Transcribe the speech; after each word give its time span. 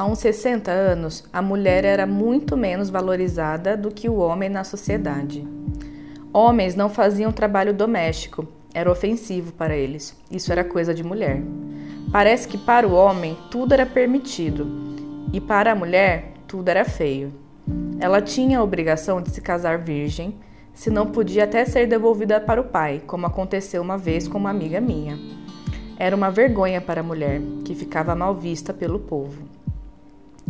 Há 0.00 0.06
uns 0.06 0.20
60 0.20 0.70
anos, 0.70 1.24
a 1.30 1.42
mulher 1.42 1.84
era 1.84 2.06
muito 2.06 2.56
menos 2.56 2.88
valorizada 2.88 3.76
do 3.76 3.90
que 3.90 4.08
o 4.08 4.16
homem 4.16 4.48
na 4.48 4.64
sociedade. 4.64 5.46
Homens 6.32 6.74
não 6.74 6.88
faziam 6.88 7.30
trabalho 7.30 7.74
doméstico, 7.74 8.48
era 8.72 8.90
ofensivo 8.90 9.52
para 9.52 9.76
eles. 9.76 10.16
Isso 10.30 10.50
era 10.50 10.64
coisa 10.64 10.94
de 10.94 11.04
mulher. 11.04 11.42
Parece 12.10 12.48
que 12.48 12.56
para 12.56 12.88
o 12.88 12.94
homem 12.94 13.36
tudo 13.50 13.74
era 13.74 13.84
permitido 13.84 14.89
e 15.32 15.40
para 15.40 15.72
a 15.72 15.74
mulher 15.74 16.32
tudo 16.46 16.68
era 16.68 16.84
feio. 16.84 17.32
Ela 18.00 18.20
tinha 18.20 18.58
a 18.58 18.62
obrigação 18.62 19.22
de 19.22 19.30
se 19.30 19.40
casar 19.40 19.78
virgem, 19.78 20.34
se 20.74 20.90
não 20.90 21.06
podia 21.06 21.44
até 21.44 21.64
ser 21.64 21.86
devolvida 21.86 22.40
para 22.40 22.60
o 22.60 22.64
pai, 22.64 23.02
como 23.06 23.26
aconteceu 23.26 23.82
uma 23.82 23.98
vez 23.98 24.26
com 24.26 24.38
uma 24.38 24.50
amiga 24.50 24.80
minha. 24.80 25.18
Era 25.98 26.16
uma 26.16 26.30
vergonha 26.30 26.80
para 26.80 27.00
a 27.00 27.04
mulher, 27.04 27.40
que 27.64 27.74
ficava 27.74 28.14
mal 28.14 28.34
vista 28.34 28.72
pelo 28.72 28.98
povo. 28.98 29.42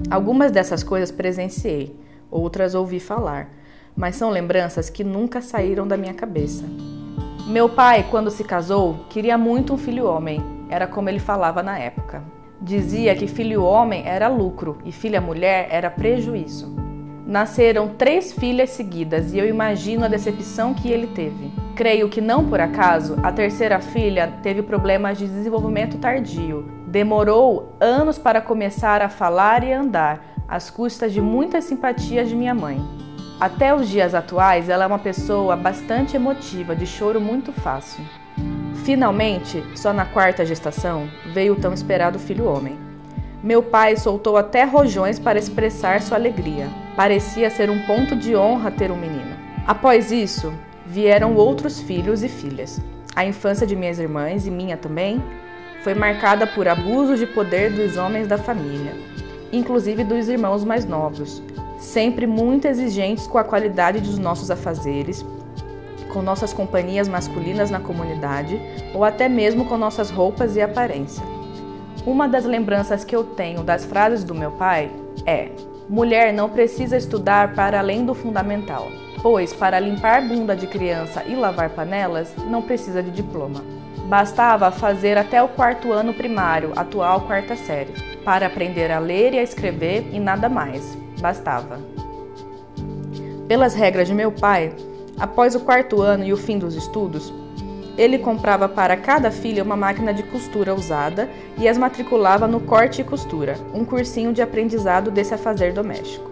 Algumas 0.08 0.52
dessas 0.52 0.82
coisas 0.82 1.10
presenciei, 1.10 1.94
outras 2.30 2.74
ouvi 2.74 3.00
falar, 3.00 3.50
mas 3.96 4.16
são 4.16 4.30
lembranças 4.30 4.88
que 4.88 5.02
nunca 5.02 5.42
saíram 5.42 5.86
da 5.86 5.96
minha 5.96 6.14
cabeça. 6.14 6.64
Meu 7.48 7.68
pai, 7.68 8.06
quando 8.08 8.30
se 8.30 8.44
casou, 8.44 9.04
queria 9.10 9.36
muito 9.36 9.74
um 9.74 9.78
filho 9.78 10.06
homem, 10.06 10.40
era 10.70 10.86
como 10.86 11.08
ele 11.08 11.18
falava 11.18 11.62
na 11.62 11.76
época. 11.78 12.22
Dizia 12.60 13.14
que 13.14 13.26
filho 13.26 13.62
homem 13.62 14.02
era 14.06 14.28
lucro 14.28 14.78
e 14.84 14.92
filha 14.92 15.20
mulher 15.20 15.68
era 15.70 15.90
prejuízo. 15.90 16.74
Nasceram 17.26 17.88
três 17.88 18.32
filhas 18.32 18.70
seguidas 18.70 19.32
e 19.32 19.38
eu 19.38 19.46
imagino 19.46 20.04
a 20.04 20.08
decepção 20.08 20.74
que 20.74 20.90
ele 20.90 21.06
teve. 21.06 21.52
Creio 21.74 22.08
que 22.08 22.20
não 22.20 22.48
por 22.48 22.60
acaso 22.60 23.16
a 23.22 23.32
terceira 23.32 23.80
filha 23.80 24.34
teve 24.42 24.62
problemas 24.62 25.16
de 25.16 25.26
desenvolvimento 25.26 25.98
tardio 25.98 26.80
Demorou 26.90 27.76
anos 27.78 28.18
para 28.18 28.40
começar 28.40 29.00
a 29.00 29.08
falar 29.08 29.62
e 29.62 29.72
andar, 29.72 30.24
às 30.48 30.68
custas 30.70 31.12
de 31.12 31.20
muitas 31.20 31.62
simpatias 31.62 32.28
de 32.28 32.34
minha 32.34 32.52
mãe. 32.52 32.80
Até 33.40 33.72
os 33.72 33.88
dias 33.88 34.12
atuais, 34.12 34.68
ela 34.68 34.82
é 34.82 34.86
uma 34.88 34.98
pessoa 34.98 35.54
bastante 35.54 36.16
emotiva, 36.16 36.74
de 36.74 36.84
choro 36.88 37.20
muito 37.20 37.52
fácil. 37.52 38.04
Finalmente, 38.84 39.62
só 39.74 39.92
na 39.92 40.06
quarta 40.06 40.44
gestação, 40.44 41.08
veio 41.32 41.52
o 41.52 41.56
tão 41.56 41.72
esperado 41.72 42.18
filho 42.18 42.46
homem. 42.46 42.78
Meu 43.42 43.62
pai 43.62 43.96
soltou 43.96 44.36
até 44.36 44.64
rojões 44.64 45.18
para 45.18 45.38
expressar 45.38 46.00
sua 46.00 46.16
alegria. 46.16 46.68
Parecia 46.96 47.50
ser 47.50 47.70
um 47.70 47.86
ponto 47.86 48.16
de 48.16 48.34
honra 48.34 48.70
ter 48.70 48.90
um 48.90 48.96
menino. 48.96 49.36
Após 49.66 50.10
isso, 50.10 50.52
vieram 50.86 51.36
outros 51.36 51.80
filhos 51.80 52.22
e 52.22 52.28
filhas. 52.28 52.80
A 53.14 53.24
infância 53.24 53.66
de 53.66 53.76
minhas 53.76 53.98
irmãs 53.98 54.46
e 54.46 54.50
minha 54.50 54.76
também 54.76 55.22
foi 55.82 55.94
marcada 55.94 56.46
por 56.46 56.66
abuso 56.66 57.16
de 57.16 57.26
poder 57.26 57.70
dos 57.72 57.96
homens 57.96 58.26
da 58.26 58.38
família, 58.38 58.94
inclusive 59.52 60.04
dos 60.04 60.28
irmãos 60.28 60.64
mais 60.64 60.84
novos, 60.84 61.42
sempre 61.78 62.26
muito 62.26 62.66
exigentes 62.66 63.26
com 63.26 63.38
a 63.38 63.44
qualidade 63.44 64.00
dos 64.00 64.18
nossos 64.18 64.50
afazeres, 64.50 65.24
com 66.10 66.22
nossas 66.22 66.52
companhias 66.52 67.08
masculinas 67.08 67.70
na 67.70 67.80
comunidade 67.80 68.60
ou 68.94 69.04
até 69.04 69.28
mesmo 69.28 69.64
com 69.64 69.76
nossas 69.76 70.10
roupas 70.10 70.56
e 70.56 70.60
aparência. 70.60 71.24
Uma 72.06 72.28
das 72.28 72.44
lembranças 72.44 73.04
que 73.04 73.14
eu 73.14 73.24
tenho 73.24 73.62
das 73.62 73.84
frases 73.84 74.24
do 74.24 74.34
meu 74.34 74.50
pai 74.52 74.90
é: 75.26 75.50
mulher 75.88 76.32
não 76.32 76.48
precisa 76.48 76.96
estudar 76.96 77.54
para 77.54 77.78
além 77.78 78.04
do 78.04 78.14
fundamental, 78.14 78.88
pois 79.22 79.52
para 79.52 79.78
limpar 79.78 80.26
bunda 80.26 80.56
de 80.56 80.66
criança 80.66 81.22
e 81.26 81.34
lavar 81.34 81.70
panelas 81.70 82.34
não 82.48 82.62
precisa 82.62 83.02
de 83.02 83.10
diploma. 83.10 83.62
Bastava 84.06 84.70
fazer 84.72 85.16
até 85.16 85.42
o 85.42 85.48
quarto 85.48 85.92
ano 85.92 86.12
primário, 86.12 86.72
atual 86.74 87.20
quarta 87.22 87.54
série, 87.54 87.92
para 88.24 88.46
aprender 88.46 88.90
a 88.90 88.98
ler 88.98 89.34
e 89.34 89.38
a 89.38 89.42
escrever 89.42 90.08
e 90.12 90.18
nada 90.18 90.48
mais. 90.48 90.96
Bastava. 91.20 91.78
Pelas 93.46 93.74
regras 93.74 94.08
de 94.08 94.14
meu 94.14 94.32
pai, 94.32 94.72
após 95.20 95.54
o 95.54 95.60
quarto 95.60 96.00
ano 96.00 96.24
e 96.24 96.32
o 96.32 96.36
fim 96.36 96.58
dos 96.58 96.74
estudos, 96.74 97.32
ele 97.96 98.18
comprava 98.18 98.68
para 98.68 98.96
cada 98.96 99.30
filha 99.30 99.62
uma 99.62 99.76
máquina 99.76 100.14
de 100.14 100.22
costura 100.22 100.74
usada 100.74 101.28
e 101.58 101.68
as 101.68 101.76
matriculava 101.76 102.48
no 102.48 102.60
corte 102.60 103.02
e 103.02 103.04
costura, 103.04 103.56
um 103.74 103.84
cursinho 103.84 104.32
de 104.32 104.40
aprendizado 104.40 105.10
desse 105.10 105.34
afazer 105.34 105.74
doméstico. 105.74 106.30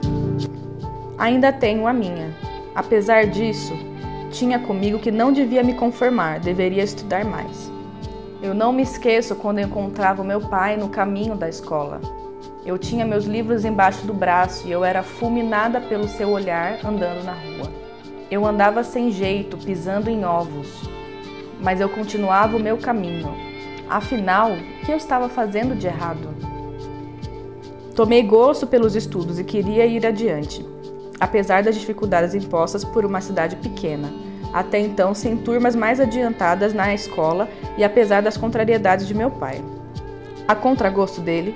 Ainda 1.19 1.53
tenho 1.53 1.87
a 1.87 1.93
minha. 1.93 2.34
Apesar 2.75 3.27
disso, 3.27 3.75
tinha 4.31 4.59
comigo 4.59 4.98
que 4.98 5.10
não 5.10 5.32
devia 5.32 5.62
me 5.62 5.75
conformar, 5.75 6.41
deveria 6.41 6.82
estudar 6.82 7.25
mais. 7.25 7.71
Eu 8.41 8.54
não 8.54 8.72
me 8.72 8.82
esqueço 8.82 9.34
quando 9.34 9.60
encontrava 9.60 10.22
o 10.22 10.25
meu 10.25 10.41
pai 10.41 10.77
no 10.77 10.88
caminho 10.88 11.34
da 11.34 11.48
escola. 11.48 12.00
Eu 12.65 12.78
tinha 12.78 13.04
meus 13.04 13.25
livros 13.25 13.65
embaixo 13.65 14.06
do 14.06 14.15
braço 14.15 14.66
e 14.66 14.71
eu 14.71 14.84
era 14.84 15.03
fulminada 15.03 15.81
pelo 15.81 16.06
seu 16.06 16.31
olhar 16.31 16.78
andando 16.84 17.25
na 17.25 17.32
rua. 17.32 17.78
Eu 18.31 18.44
andava 18.47 18.84
sem 18.84 19.11
jeito, 19.11 19.56
pisando 19.56 20.11
em 20.11 20.25
ovos, 20.25 20.69
mas 21.61 21.81
eu 21.81 21.89
continuava 21.89 22.56
o 22.56 22.61
meu 22.61 22.77
caminho. 22.78 23.34
Afinal, 23.89 24.53
o 24.53 24.84
que 24.84 24.93
eu 24.93 24.97
estava 24.97 25.28
fazendo 25.28 25.75
de 25.75 25.87
errado? 25.87 26.28
Tomei 27.94 28.22
gosto 28.22 28.66
pelos 28.66 28.94
estudos 28.94 29.39
e 29.39 29.44
queria 29.44 29.87
ir 29.87 30.06
adiante 30.06 30.65
apesar 31.21 31.62
das 31.62 31.75
dificuldades 31.75 32.34
impostas 32.34 32.84
por 32.84 33.05
uma 33.05 33.21
cidade 33.21 33.56
pequena, 33.56 34.12
até 34.53 34.78
então 34.78 35.15
sem 35.15 35.37
turmas 35.37 35.75
mais 35.75 36.00
adiantadas 36.00 36.72
na 36.72 36.95
escola 36.95 37.49
e 37.77 37.84
apesar 37.84 38.22
das 38.22 38.37
contrariedades 38.37 39.06
de 39.06 39.15
meu 39.15 39.31
pai. 39.31 39.62
A 40.47 40.55
contragosto 40.55 41.21
dele, 41.21 41.55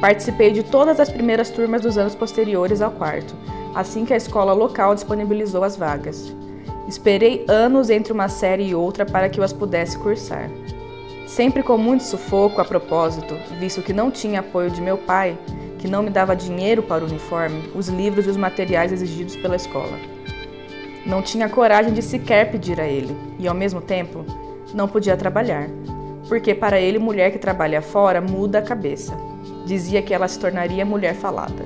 participei 0.00 0.52
de 0.52 0.62
todas 0.62 0.98
as 0.98 1.10
primeiras 1.10 1.50
turmas 1.50 1.82
dos 1.82 1.98
anos 1.98 2.14
posteriores 2.14 2.80
ao 2.80 2.90
quarto, 2.90 3.34
assim 3.74 4.04
que 4.04 4.12
a 4.12 4.16
escola 4.16 4.52
local 4.52 4.94
disponibilizou 4.94 5.64
as 5.64 5.76
vagas. 5.76 6.34
Esperei 6.88 7.44
anos 7.48 7.88
entre 7.90 8.12
uma 8.12 8.28
série 8.28 8.68
e 8.68 8.74
outra 8.74 9.06
para 9.06 9.28
que 9.28 9.38
eu 9.38 9.44
as 9.44 9.52
pudesse 9.52 9.98
cursar. 9.98 10.50
Sempre 11.26 11.62
com 11.62 11.78
muito 11.78 12.02
sufoco 12.02 12.60
a 12.60 12.64
propósito, 12.64 13.36
visto 13.60 13.82
que 13.82 13.92
não 13.92 14.10
tinha 14.10 14.40
apoio 14.40 14.70
de 14.70 14.80
meu 14.80 14.98
pai, 14.98 15.38
que 15.78 15.86
não 15.86 16.02
me 16.02 16.10
dava 16.10 16.34
dinheiro 16.34 16.82
para 16.82 17.04
o 17.04 17.06
uniforme, 17.06 17.70
os 17.74 17.88
livros 17.88 18.26
e 18.26 18.30
os 18.30 18.36
materiais 18.36 18.92
exigidos 18.92 19.36
pela 19.36 19.54
escola. 19.54 19.96
Não 21.06 21.22
tinha 21.22 21.48
coragem 21.48 21.92
de 21.92 22.02
sequer 22.02 22.50
pedir 22.50 22.80
a 22.80 22.86
ele, 22.86 23.16
e 23.38 23.46
ao 23.46 23.54
mesmo 23.54 23.80
tempo, 23.80 24.24
não 24.74 24.88
podia 24.88 25.16
trabalhar, 25.16 25.68
porque 26.28 26.54
para 26.54 26.80
ele 26.80 26.98
mulher 26.98 27.30
que 27.30 27.38
trabalha 27.38 27.80
fora 27.80 28.20
muda 28.20 28.58
a 28.58 28.62
cabeça. 28.62 29.16
Dizia 29.64 30.02
que 30.02 30.12
ela 30.12 30.28
se 30.28 30.38
tornaria 30.38 30.84
mulher 30.84 31.14
falada. 31.14 31.64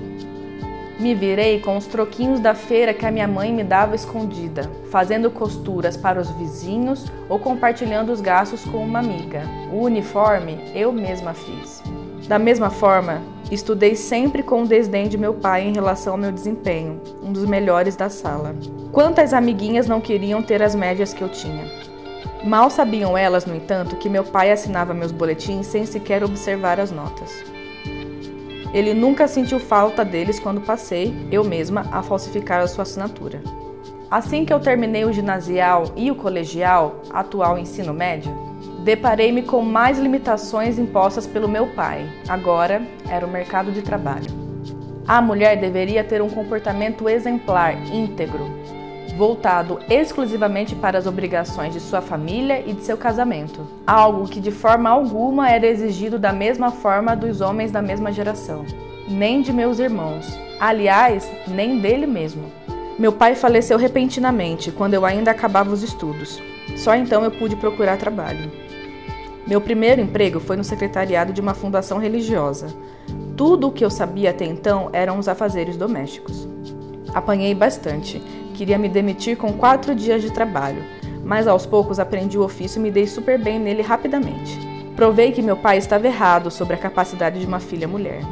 Me 0.99 1.15
virei 1.15 1.60
com 1.60 1.77
os 1.77 1.87
troquinhos 1.87 2.41
da 2.41 2.55
feira 2.55 2.94
que 2.94 3.05
a 3.05 3.10
minha 3.10 3.27
mãe 3.27 3.53
me 3.53 3.65
dava 3.65 3.94
escondida, 3.94 4.71
fazendo 4.91 5.31
costuras 5.31 5.97
para 5.97 6.21
os 6.21 6.31
vizinhos 6.31 7.06
ou 7.28 7.38
compartilhando 7.38 8.12
os 8.12 8.21
gastos 8.21 8.65
com 8.65 8.78
uma 8.78 9.00
amiga. 9.00 9.43
O 9.72 9.83
uniforme 9.83 10.59
eu 10.75 10.93
mesma 10.93 11.34
fiz. 11.34 11.83
Da 12.28 12.38
mesma 12.38 12.71
forma, 12.71 13.21
Estudei 13.50 13.94
sempre 13.94 14.43
com 14.43 14.62
o 14.62 14.66
desdém 14.66 15.06
de 15.06 15.19
meu 15.19 15.34
pai 15.34 15.69
em 15.69 15.72
relação 15.72 16.15
ao 16.15 16.19
meu 16.19 16.33
desempenho, 16.33 17.00
um 17.22 17.31
dos 17.31 17.44
melhores 17.44 17.94
da 17.94 18.09
sala. 18.09 18.54
Quantas 18.91 19.34
amiguinhas 19.34 19.87
não 19.87 20.00
queriam 20.00 20.43
ter 20.43 20.62
as 20.62 20.75
médias 20.75 21.12
que 21.12 21.22
eu 21.22 21.28
tinha? 21.28 21.71
Mal 22.43 22.71
sabiam 22.71 23.16
elas, 23.16 23.44
no 23.44 23.54
entanto, 23.54 23.97
que 23.97 24.09
meu 24.09 24.25
pai 24.25 24.50
assinava 24.50 24.94
meus 24.94 25.12
boletins 25.12 25.66
sem 25.66 25.84
sequer 25.84 26.24
observar 26.24 26.80
as 26.80 26.91
notas. 26.91 27.53
Ele 28.74 28.92
nunca 28.92 29.28
sentiu 29.28 29.60
falta 29.60 30.04
deles 30.04 30.41
quando 30.41 30.60
passei, 30.60 31.15
eu 31.30 31.44
mesma, 31.44 31.86
a 31.92 32.03
falsificar 32.03 32.60
a 32.60 32.66
sua 32.66 32.82
assinatura. 32.82 33.41
Assim 34.10 34.44
que 34.44 34.53
eu 34.53 34.59
terminei 34.59 35.04
o 35.04 35.12
ginasial 35.12 35.84
e 35.97 36.10
o 36.10 36.16
colegial, 36.16 37.00
atual 37.10 37.56
ensino 37.56 37.94
médio, 37.94 38.36
deparei-me 38.82 39.42
com 39.42 39.62
mais 39.62 39.97
limitações 39.97 40.76
impostas 40.76 41.24
pelo 41.24 41.48
meu 41.48 41.68
pai. 41.68 42.04
Agora 42.28 42.82
era 43.09 43.24
o 43.24 43.30
mercado 43.30 43.71
de 43.71 43.80
trabalho. 43.80 44.26
A 45.06 45.22
mulher 45.22 45.56
deveria 45.60 46.03
ter 46.03 46.20
um 46.20 46.28
comportamento 46.28 47.09
exemplar, 47.09 47.77
íntegro, 47.94 48.44
voltado 49.16 49.78
exclusivamente 49.89 50.75
para 50.75 50.99
as 50.99 51.07
obrigações 51.07 51.72
de 51.72 51.81
sua 51.81 52.01
família 52.01 52.63
e 52.66 52.72
de 52.72 52.83
seu 52.83 52.97
casamento, 52.97 53.66
algo 53.87 54.28
que 54.28 54.41
de 54.41 54.51
forma 54.51 54.91
alguma 54.91 55.51
era 55.51 55.66
exigido 55.66 56.19
da 56.19 56.33
mesma 56.33 56.71
forma 56.71 57.15
dos 57.15 57.41
homens 57.41 57.71
da 57.71 57.81
mesma 57.81 58.13
geração, 58.13 58.65
nem 59.09 59.43
de 59.43 59.53
meus 59.53 59.78
irmãos, 59.78 60.27
aliás, 60.59 61.31
nem 61.47 61.78
dele 61.78 62.07
mesmo. 62.07 62.51
Meu 62.99 63.13
pai 63.13 63.34
faleceu 63.34 63.77
repentinamente 63.77 64.71
quando 64.71 64.95
eu 64.95 65.05
ainda 65.05 65.31
acabava 65.31 65.72
os 65.72 65.83
estudos. 65.83 66.41
Só 66.77 66.95
então 66.95 67.25
eu 67.25 67.31
pude 67.31 67.57
procurar 67.57 67.99
trabalho. 67.99 68.51
Meu 69.47 69.61
primeiro 69.61 70.01
emprego 70.01 70.41
foi 70.41 70.57
no 70.57 70.65
secretariado 70.65 71.33
de 71.33 71.41
uma 71.41 71.55
fundação 71.55 71.99
religiosa. 71.99 72.69
Tudo 73.37 73.69
o 73.69 73.72
que 73.72 73.84
eu 73.84 73.91
sabia 73.91 74.31
até 74.31 74.45
então 74.45 74.91
eram 74.93 75.19
os 75.19 75.28
afazeres 75.28 75.77
domésticos. 75.77 76.49
Apanhei 77.13 77.55
bastante, 77.55 78.22
queria 78.54 78.78
me 78.78 78.89
demitir 78.89 79.36
com 79.36 79.53
quatro 79.53 79.95
dias 79.95 80.22
de 80.22 80.33
trabalho, 80.33 80.83
mas 81.22 81.47
aos 81.47 81.66
poucos 81.66 82.01
aprendi 82.01 82.39
o 82.39 82.42
ofício 82.45 82.78
e 82.78 82.83
me 82.83 82.91
dei 82.91 83.06
super 83.06 83.39
bem 83.39 83.59
nele 83.59 83.83
rapidamente. 83.83 84.59
Provei 84.97 85.33
que 85.33 85.42
meu 85.42 85.56
pai 85.56 85.77
estava 85.77 86.06
errado 86.06 86.51
sobre 86.51 86.74
a 86.74 86.78
capacidade 86.78 87.41
de 87.41 87.47
uma 87.47 87.60
filha 87.60 87.89
mulher. 87.89 88.22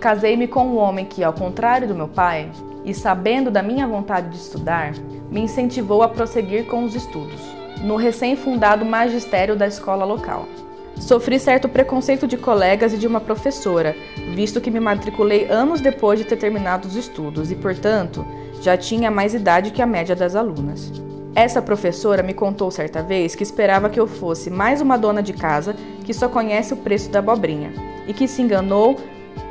Casei-me 0.00 0.48
com 0.48 0.64
um 0.66 0.78
homem 0.78 1.04
que, 1.04 1.22
ao 1.22 1.32
contrário 1.32 1.86
do 1.86 1.94
meu 1.94 2.08
pai, 2.08 2.50
e 2.84 2.94
sabendo 2.94 3.50
da 3.50 3.62
minha 3.62 3.86
vontade 3.86 4.30
de 4.30 4.36
estudar, 4.36 4.92
me 5.30 5.40
incentivou 5.40 6.02
a 6.02 6.08
prosseguir 6.08 6.66
com 6.66 6.84
os 6.84 6.94
estudos, 6.94 7.40
no 7.82 7.96
recém-fundado 7.96 8.84
magistério 8.84 9.54
da 9.54 9.66
escola 9.66 10.04
local. 10.04 10.46
Sofri 11.00 11.38
certo 11.38 11.68
preconceito 11.68 12.26
de 12.26 12.36
colegas 12.36 12.92
e 12.92 12.98
de 12.98 13.06
uma 13.06 13.20
professora, 13.20 13.96
visto 14.34 14.60
que 14.60 14.70
me 14.70 14.80
matriculei 14.80 15.46
anos 15.48 15.80
depois 15.80 16.18
de 16.18 16.24
ter 16.24 16.36
terminado 16.36 16.86
os 16.86 16.96
estudos 16.96 17.50
e, 17.50 17.56
portanto, 17.56 18.26
já 18.60 18.76
tinha 18.76 19.10
mais 19.10 19.34
idade 19.34 19.70
que 19.70 19.80
a 19.80 19.86
média 19.86 20.14
das 20.14 20.34
alunas. 20.34 20.92
Essa 21.34 21.62
professora 21.62 22.22
me 22.22 22.34
contou 22.34 22.70
certa 22.70 23.02
vez 23.02 23.34
que 23.34 23.42
esperava 23.42 23.88
que 23.88 24.00
eu 24.00 24.06
fosse 24.06 24.50
mais 24.50 24.80
uma 24.80 24.98
dona 24.98 25.22
de 25.22 25.32
casa 25.32 25.74
que 26.04 26.12
só 26.12 26.28
conhece 26.28 26.74
o 26.74 26.76
preço 26.76 27.10
da 27.10 27.20
abobrinha 27.20 27.72
e 28.06 28.12
que 28.12 28.26
se 28.26 28.42
enganou 28.42 28.96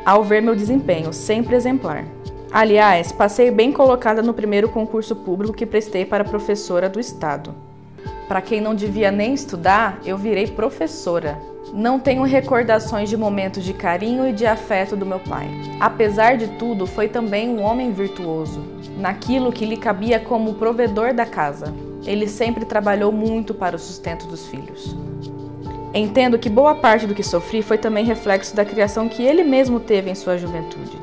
ao 0.06 0.24
ver 0.24 0.42
meu 0.42 0.56
desempenho, 0.56 1.14
sempre 1.14 1.56
exemplar. 1.56 2.06
Aliás, 2.52 3.12
passei 3.12 3.52
bem 3.52 3.72
colocada 3.72 4.22
no 4.22 4.34
primeiro 4.34 4.70
concurso 4.70 5.16
público 5.16 5.54
que 5.54 5.66
prestei 5.66 6.06
para 6.06 6.24
professora 6.24 6.90
do 6.90 7.00
Estado. 7.00 7.67
Para 8.28 8.42
quem 8.42 8.60
não 8.60 8.76
devia 8.76 9.10
nem 9.10 9.34
estudar, 9.34 10.02
eu 10.06 10.18
virei 10.18 10.48
professora. 10.48 11.40
Não 11.74 11.98
tenho 11.98 12.24
recordações 12.24 13.10
de 13.10 13.16
momentos 13.16 13.64
de 13.64 13.74
carinho 13.74 14.28
e 14.28 14.34
de 14.34 14.46
afeto 14.46 14.98
do 14.98 15.06
meu 15.06 15.20
pai. 15.20 15.50
Apesar 15.80 16.38
de 16.38 16.48
tudo, 16.58 16.86
foi 16.86 17.08
também 17.08 17.50
um 17.50 17.62
homem 17.62 17.92
virtuoso, 17.92 18.62
naquilo 18.98 19.52
que 19.52 19.66
lhe 19.66 19.78
cabia 19.78 20.20
como 20.20 20.56
provedor 20.56 21.14
da 21.14 21.26
casa. 21.26 21.74
Ele 22.06 22.28
sempre 22.28 22.66
trabalhou 22.66 23.12
muito 23.12 23.54
para 23.54 23.76
o 23.76 23.80
sustento 23.80 24.28
dos 24.28 24.48
filhos. 24.48 24.96
Entendo 25.94 26.38
que 26.38 26.50
boa 26.50 26.76
parte 26.76 27.08
do 27.08 27.16
que 27.16 27.24
sofri 27.24 27.62
foi 27.62 27.78
também 27.78 28.06
reflexo 28.06 28.56
da 28.56 28.66
criação 28.66 29.08
que 29.08 29.24
ele 29.24 29.44
mesmo 29.44 29.80
teve 29.80 30.10
em 30.10 30.16
sua 30.16 30.38
juventude. 30.38 30.98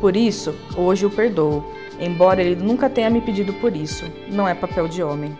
Por 0.00 0.14
isso, 0.14 0.54
hoje 0.76 1.06
o 1.06 1.10
perdoo, 1.10 1.64
embora 1.98 2.42
ele 2.42 2.62
nunca 2.62 2.90
tenha 2.90 3.08
me 3.08 3.20
pedido 3.20 3.52
por 3.54 3.74
isso. 3.74 4.04
Não 4.28 4.46
é 4.46 4.54
papel 4.54 4.88
de 4.88 5.02
homem. 5.02 5.36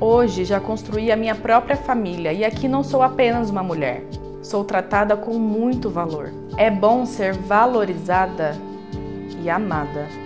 Hoje 0.00 0.44
já 0.44 0.58
construí 0.58 1.12
a 1.12 1.16
minha 1.16 1.34
própria 1.34 1.76
família 1.76 2.32
e 2.32 2.44
aqui 2.44 2.66
não 2.66 2.82
sou 2.82 3.02
apenas 3.02 3.50
uma 3.50 3.62
mulher. 3.62 4.04
Sou 4.42 4.64
tratada 4.64 5.16
com 5.16 5.38
muito 5.38 5.88
valor. 5.88 6.32
É 6.56 6.70
bom 6.70 7.06
ser 7.06 7.32
valorizada 7.32 8.56
e 9.42 9.48
amada. 9.48 10.23